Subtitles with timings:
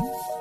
[0.00, 0.31] Oh.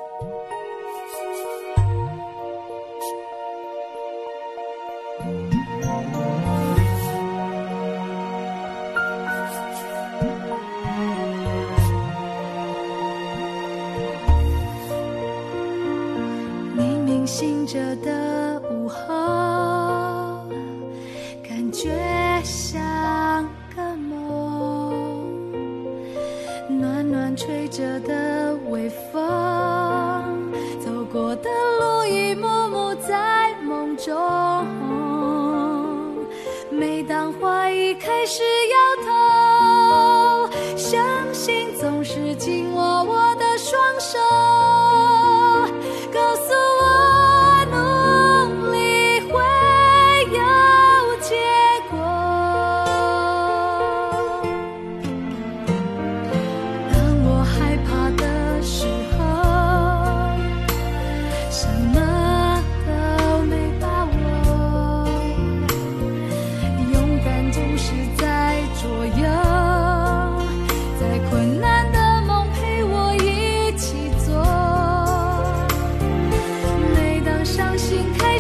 [36.82, 38.42] 每当花一开始
[38.74, 43.31] 摇头相信总是紧握我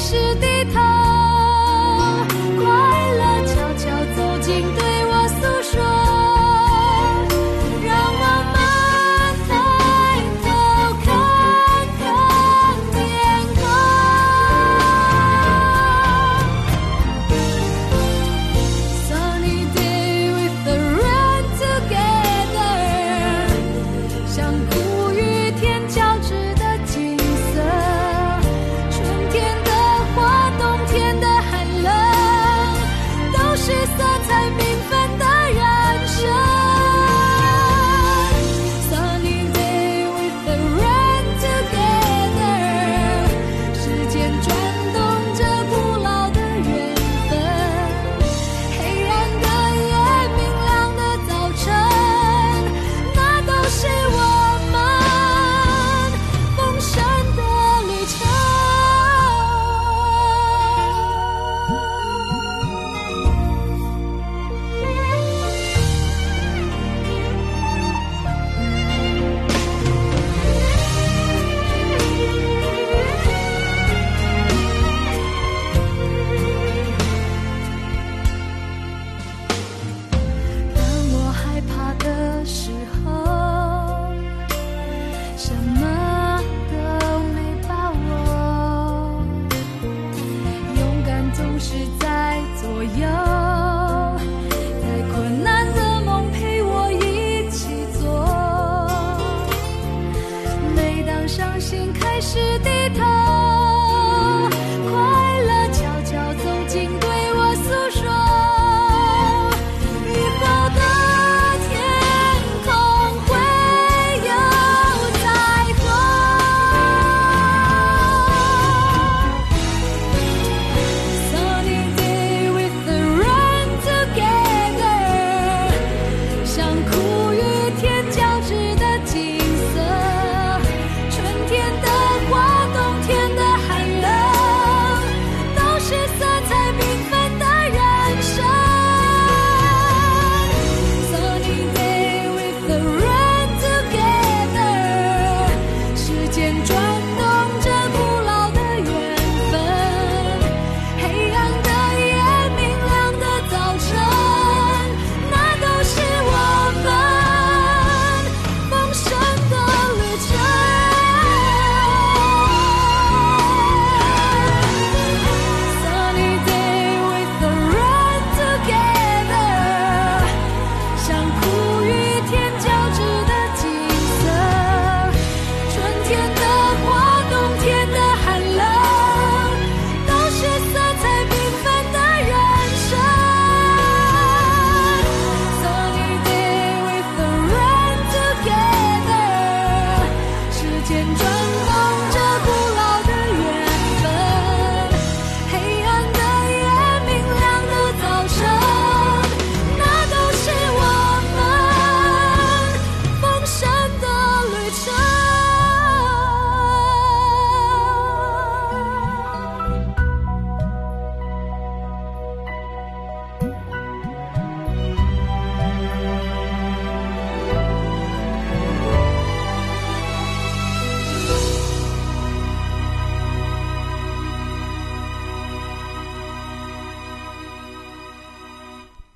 [0.02, 0.81] 是低头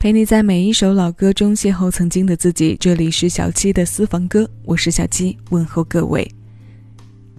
[0.05, 2.77] 陪你在每一首老歌中邂逅曾经的自己。
[2.79, 6.31] 这里是小七的私房歌，我是小七，问候各位。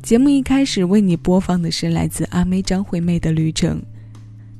[0.02, 3.78] 节目一开始为你播放的是来自阿妹张惠妹的《旅程》，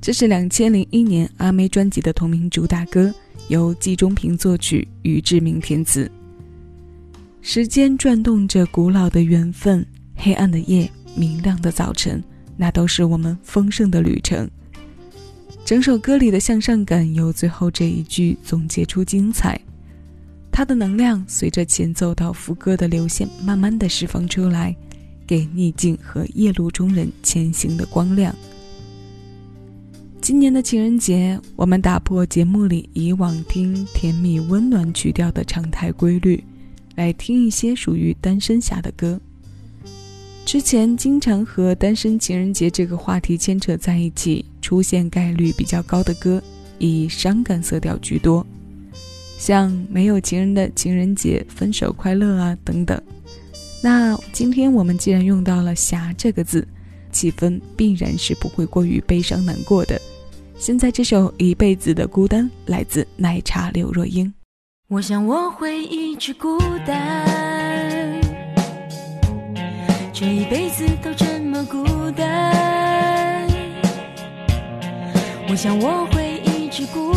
[0.01, 3.13] 这是两千零一年阿妹专辑的同名主打歌，
[3.49, 6.09] 由季中平作曲，于志明填词。
[7.43, 12.23] 时间转动着古老的缘分，黑暗的夜，明亮的早晨，
[12.57, 14.49] 那都是我们丰盛的旅程。
[15.67, 19.61] 整首歌里的向上感由最后这一句总结出精彩，
[20.53, 24.77] 它的能量随着前奏到副歌的流线，慢慢的释放出来，
[25.27, 28.33] 给逆境和夜路中人前行的光亮。
[30.21, 36.45] 今年的情人节，我们打破节目里以往听甜蜜温暖曲调的常态规律，
[36.95, 39.21] 来听一些属于单身侠的歌。
[40.47, 46.41] 之前经常和单身情人节这个话题牵扯在一起，出现概率比较高的歌，
[46.79, 48.47] 以伤感色调居多，
[49.39, 53.03] 像没有情人的情人节、分手快乐啊等等。
[53.83, 56.65] 那今天我们既然用到了“侠”这个字，
[57.11, 60.01] 气氛必然是不会过于悲伤难过的。
[60.57, 64.33] 现在这首《一辈子的孤单》来自奶茶刘若英。
[64.87, 66.57] 我想我会一直孤
[66.87, 68.06] 单。
[70.19, 73.47] 这一辈子都这么孤单，
[75.47, 77.13] 我想我会一直孤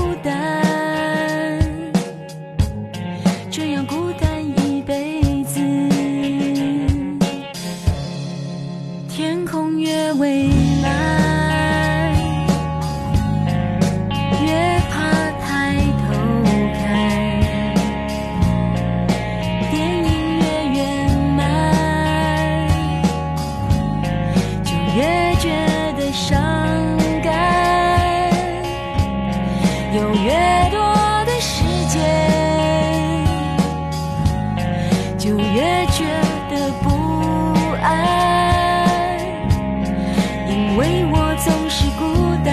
[40.79, 42.05] 为我总是孤
[42.45, 42.49] 单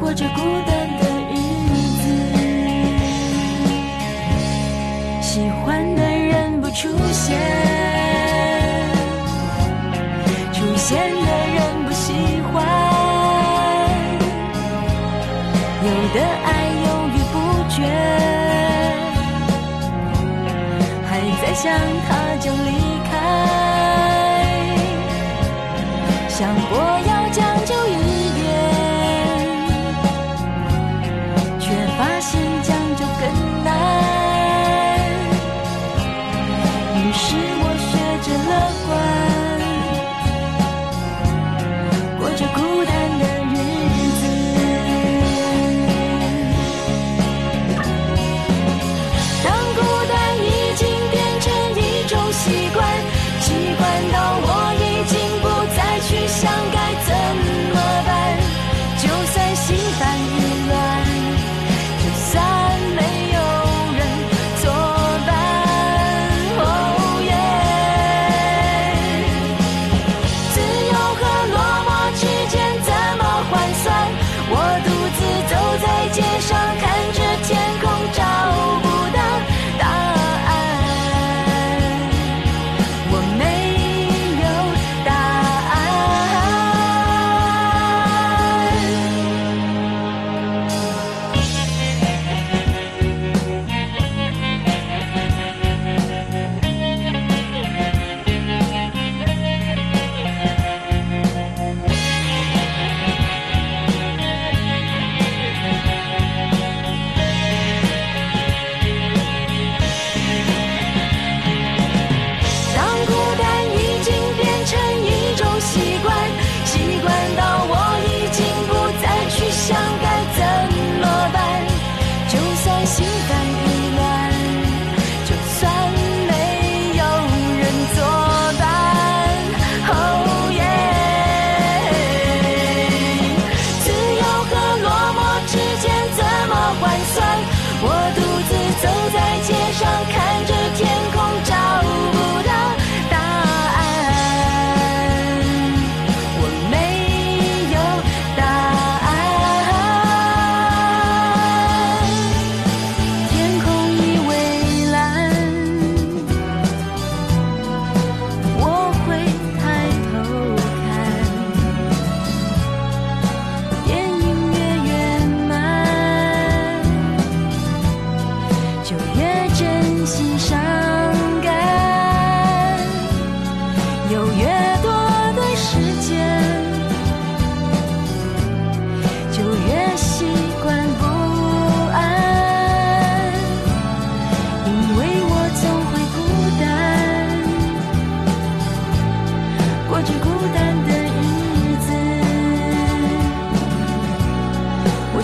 [0.00, 1.36] 过着孤单的日
[2.00, 2.02] 子
[5.20, 7.38] 喜欢的人不出现
[10.54, 12.14] 出现的人不喜
[12.50, 12.54] 欢
[15.84, 16.48] 有的爱
[16.86, 17.34] 犹豫不
[17.68, 17.76] 决
[21.06, 21.68] 还在想
[26.44, 27.13] 想过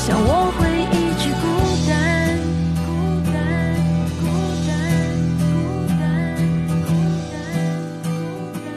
[0.00, 0.64] 想我会
[0.97, 1.45] 一直孤
[1.87, 1.92] 单
[2.87, 2.88] 孤
[3.30, 3.37] 单
[4.19, 4.25] 孤
[4.66, 4.73] 单
[5.37, 5.45] 孤
[5.90, 6.00] 单
[6.87, 6.88] 孤
[8.64, 8.73] 单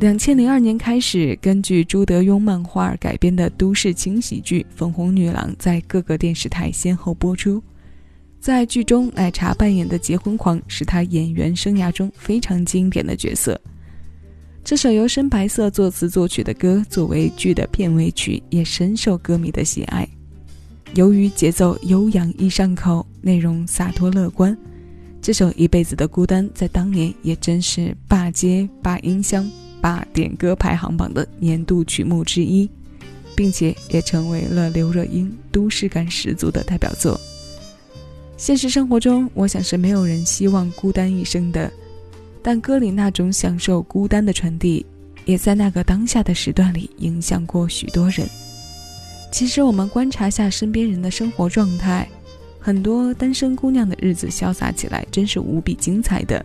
[0.00, 7.62] 两千零二年开始根据朱德庸漫画改编的都市轻喜剧粉红女郎在各个电视台先后播出。
[8.40, 13.60] 在剧中奶茶扮演的结婚狂是她演员生涯中非常经典的角色。
[14.62, 20.08] 这首由深白色作词作曲的歌，作为剧的片尾曲，也深受歌迷的喜爱。
[20.94, 24.56] 由于节奏悠扬易上口，内容洒脱乐观，
[25.20, 29.48] 这首《一辈子的孤单》在当年也真是霸街、霸音箱。
[29.80, 32.68] 霸点歌排行榜的年度曲目之一，
[33.34, 37.18] 并且也成为了刘若英都市感十足的代表作。
[38.36, 41.72] 现实生活中，我想是没有人希望孤单一生的，
[42.42, 44.84] 但歌里那种享受孤单的传递，
[45.24, 48.26] 也在那个当下的时段里影响过许多人。
[49.32, 52.08] 其实，我们观察下身边人的生活状态，
[52.58, 56.44] 很多单身姑娘的日子潇洒起来，真是无比精彩的。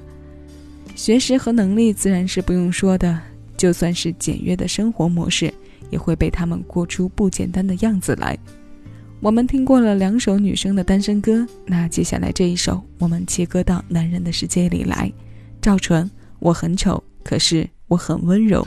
[0.95, 3.19] 学识和能力自然是不用说的，
[3.57, 5.53] 就算是简约的生活模式，
[5.89, 8.37] 也会被他们过出不简单的样子来。
[9.19, 15.11] 我们听过了两首女生的单身歌，那接下来这一首，我们切割到男人的世界里来。
[15.65, 16.07] 赵传，
[16.37, 18.63] 我很丑，可是我很温柔。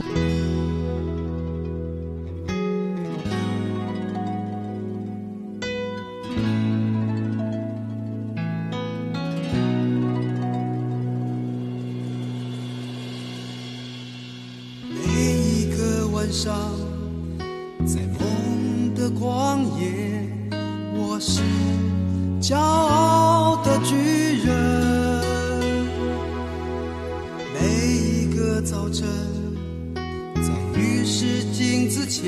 [31.99, 32.23] 之前，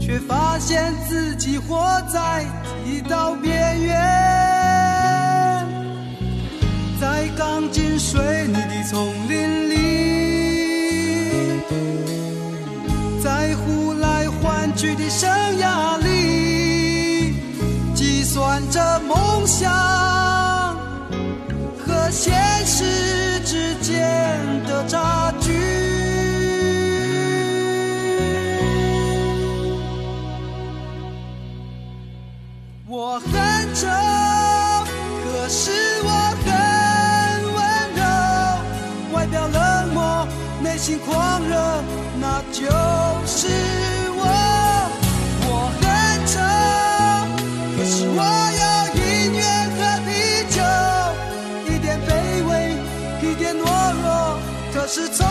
[0.00, 2.46] 却发现自己活在
[2.82, 3.94] 剃刀边缘，
[6.98, 11.60] 在钢筋水泥的丛林里，
[13.22, 15.28] 在呼来唤去的生
[15.58, 17.34] 涯里，
[17.94, 19.70] 计算着梦想
[21.78, 22.32] 和现
[22.64, 24.08] 实之间
[24.66, 25.29] 的差
[33.32, 33.86] 很丑，
[35.24, 35.70] 可是
[36.04, 36.08] 我
[36.44, 36.48] 很
[37.54, 37.58] 温
[37.96, 38.00] 柔。
[39.12, 39.58] 外表冷
[39.92, 40.26] 漠，
[40.62, 41.54] 内心狂热，
[42.18, 42.66] 那就
[43.26, 43.38] 是
[44.16, 44.22] 我。
[45.46, 45.48] 我
[45.80, 45.82] 很
[46.26, 46.32] 丑，
[47.76, 48.18] 可是我
[48.60, 48.62] 有
[48.98, 49.00] 音
[49.34, 49.42] 乐
[49.76, 50.08] 和啤
[50.50, 50.58] 酒，
[51.66, 52.08] 一点卑
[52.48, 52.50] 微，
[53.20, 53.60] 一点懦
[54.02, 54.08] 弱，
[54.72, 55.26] 可是从。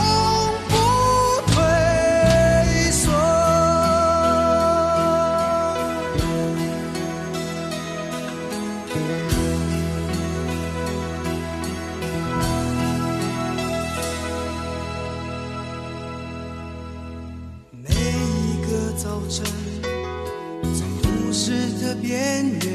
[22.10, 22.74] 边缘，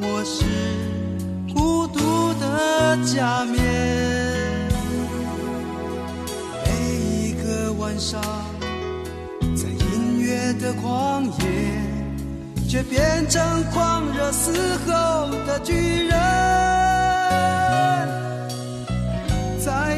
[0.00, 0.42] 我是
[1.52, 3.62] 孤独的假面，
[6.64, 8.18] 每一个晚上，
[9.54, 11.44] 在音乐的旷野，
[12.66, 14.50] 却变成狂热嘶
[14.86, 16.18] 吼的巨人，
[19.62, 19.94] 在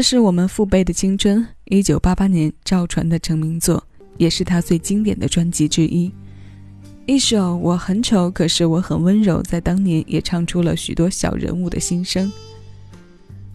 [0.00, 6.10] 这是我们父辈的青春，一九八八年赵传的成名作，也是他最经典的专辑之一。
[7.04, 12.32] 一首《我很丑，可是我很温柔》在当年也唱出了许多小人物的心声。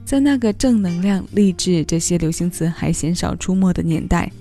[0.05, 4.31] 在那个正能量、励志这些流行词还鲜少出没的年代，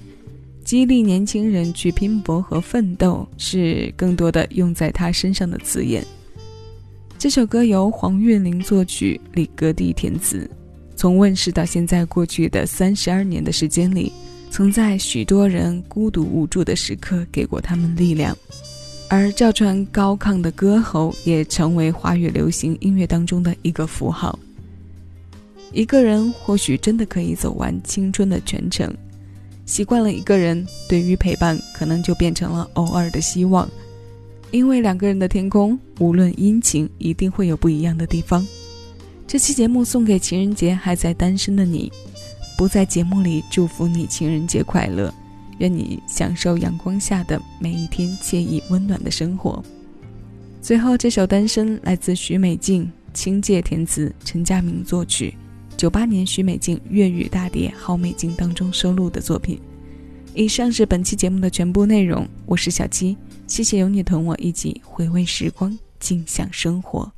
[0.63, 6.05] 激励年轻人去拼搏和奋斗是更多的用在他身上的词眼。
[7.17, 10.47] 这首歌由黄韵玲作曲，李格弟填词。
[10.97, 14.13] 从问世到现在，过去的三十二年的时间里，
[14.51, 18.37] 曾在许多人孤独无助的时刻给过他们力量，
[19.09, 24.39] 而赵传高亢的歌喉也成为华语流行音乐当中的一个符号。
[25.73, 28.95] 一个人或许真的可以走完青春的全程，
[29.67, 33.69] 习惯了一个人，对于陪伴可能就变成了偶尔的希望，
[34.53, 38.47] 因为两个人的天空，无论阴晴，一定会有不一样的地方。
[39.26, 41.90] 这期节目送给情人节还在单身的你，
[42.57, 45.12] 不在节目里祝福你情人节快乐，
[45.59, 49.62] 愿你享受阳光下的每一天惬意温暖的生活。
[50.61, 55.35] 最后这首《单身》来自许美静，清介填词，陈佳明作曲，
[55.77, 59.61] 九八年许美静粤语大碟《好美静》当中收录的作品。
[60.35, 67.11] 以上是本期节目的全部内容，我是小七，谢谢有你同我一起回味时光，静享生活。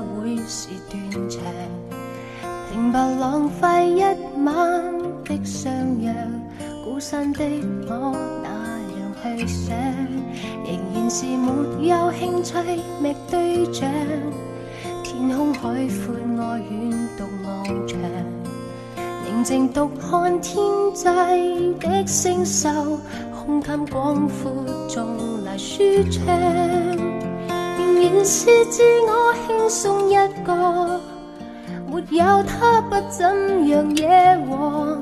[0.00, 1.42] 会是断肠。
[2.70, 4.02] 平白浪费一
[4.44, 4.54] 晚
[5.24, 6.14] 的相约，
[6.84, 7.44] 孤身的
[7.88, 8.48] 我那
[8.98, 9.76] 样去想，
[10.64, 12.54] 仍然是没有兴趣
[13.02, 13.90] 觅对象。
[15.02, 17.98] 天空海阔，我远独望长，
[19.26, 20.56] 宁静独看天
[20.94, 21.04] 际
[21.80, 22.68] 的星宿。
[23.42, 26.24] 胸襟广阔，纵来舒畅，
[28.00, 30.98] 仍然是自我轻松一个，
[31.86, 34.96] 没有他不怎样惹祸。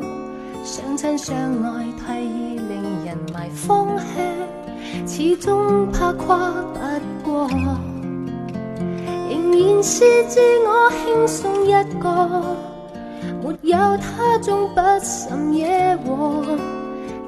[0.65, 6.53] 相亲相爱太易令人迷方向，始终怕跨
[7.23, 7.49] 不过。
[9.31, 12.57] 仍然是自我轻松一个，
[13.41, 16.43] 没有他终不甚惹祸。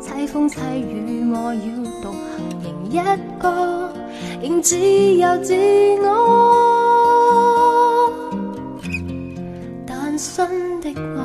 [0.01, 1.61] 凄风凄雨，我要
[2.03, 2.99] 独行仍一
[3.39, 3.93] 个，
[4.43, 5.55] 仍自由自
[6.03, 6.07] 我
[9.87, 11.21] 单身的我。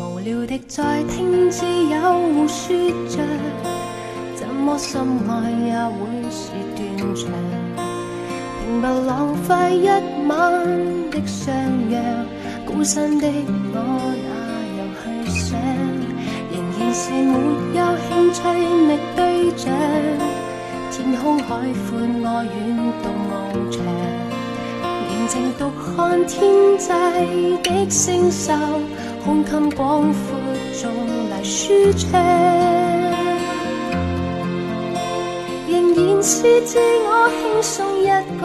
[0.00, 1.96] 无聊的在听，只有
[2.34, 2.74] 互说
[3.08, 3.18] 着，
[4.34, 6.50] 怎么深爱也会是。
[6.96, 7.30] 断肠，
[8.60, 9.88] 平白浪费一
[10.28, 10.32] 晚
[11.14, 11.54] 的相
[11.88, 12.02] 约，
[12.66, 13.28] 孤身的
[13.72, 13.76] 我
[14.26, 14.28] 哪
[14.76, 15.56] 样去想？
[16.50, 17.32] 仍然是没
[17.78, 18.38] 有兴趣
[18.86, 19.18] 觅对
[19.56, 19.72] 象。
[20.90, 21.46] 天空海
[21.86, 22.52] 阔，我远
[23.02, 23.32] 独望
[23.70, 23.78] 长，
[25.08, 26.36] 宁静独看天
[26.78, 26.88] 际
[27.62, 28.52] 的星宿，
[29.24, 30.16] 胸襟广阔，
[30.72, 30.90] 纵
[31.30, 32.10] 来舒畅。
[35.68, 38.06] 仍然是自我轻松一
[38.40, 38.42] 个，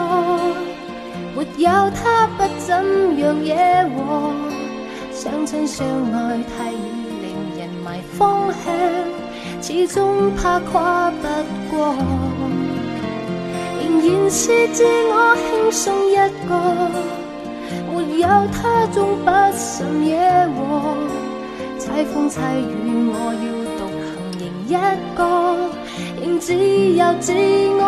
[1.39, 2.75] 没有他不怎
[3.17, 3.55] 样惹
[3.95, 4.33] 祸。
[5.13, 6.75] 相亲相爱太易
[7.21, 8.73] 令人迷方向，
[9.61, 11.27] 始终怕跨不
[11.71, 11.95] 过。
[13.79, 16.51] 仍然是自我轻松一个，
[17.95, 20.11] 没有他终不甚惹
[20.55, 20.59] 祸。
[21.79, 23.47] 凄风凄雨，我要
[23.77, 24.69] 独行仍一
[25.15, 25.19] 个。
[26.21, 26.53] 仍只
[26.95, 27.31] 有自
[27.79, 27.83] 我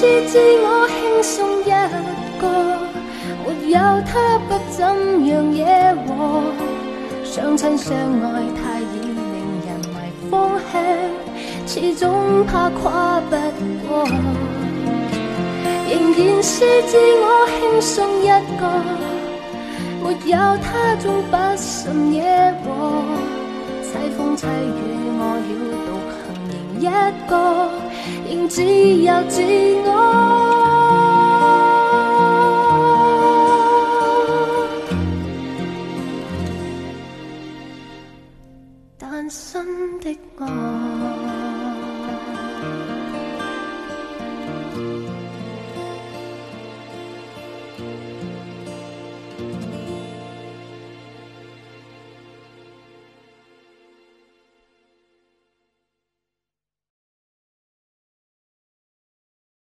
[0.00, 1.70] 是自我轻松一
[2.38, 2.46] 个，
[3.44, 4.78] 没有他不怎
[5.26, 5.64] 样惹
[6.06, 6.08] 祸。
[7.24, 9.18] 相亲相爱太易令
[9.66, 9.98] 人迷
[10.30, 10.80] 方向，
[11.66, 13.34] 始终怕跨不
[13.88, 14.06] 过。
[15.90, 18.62] 仍然是自我轻松一个，
[20.00, 22.22] 没有他终不甚惹
[22.62, 23.02] 祸。
[23.82, 24.78] 凄风凄雨，
[25.18, 25.52] 我要
[25.86, 25.90] 独
[26.78, 26.84] 一
[27.28, 27.70] 个，
[28.28, 29.42] 仍自由自
[29.84, 30.57] 我。